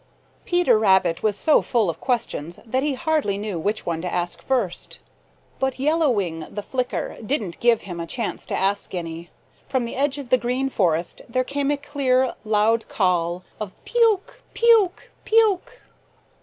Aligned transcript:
Peter 0.45 0.79
Rabbit 0.79 1.21
was 1.21 1.37
so 1.37 1.61
full 1.61 1.87
of 1.87 1.99
questions 2.01 2.59
that 2.65 2.81
he 2.81 2.95
hardly 2.95 3.37
knew 3.37 3.59
which 3.59 3.85
one 3.85 4.01
to 4.01 4.11
ask 4.11 4.41
first. 4.41 4.97
But 5.59 5.77
Yellow 5.77 6.09
Wing 6.09 6.47
the 6.49 6.63
Flicker 6.63 7.17
didn't 7.23 7.59
give 7.59 7.81
him 7.81 7.99
a 7.99 8.07
chance 8.07 8.43
to 8.47 8.55
ask 8.57 8.95
any. 8.95 9.29
From 9.69 9.85
the 9.85 9.95
edge 9.95 10.17
of 10.17 10.29
the 10.29 10.39
Green 10.39 10.69
forest 10.69 11.21
there 11.29 11.43
came 11.43 11.69
a 11.69 11.77
clear, 11.77 12.33
loud 12.43 12.87
call 12.87 13.43
of, 13.59 13.75
"Pe 13.85 13.99
ok! 14.07 14.33
Pe 14.55 14.67
ok! 14.73 15.03
Pe 15.23 15.37
ok!" 15.43 15.69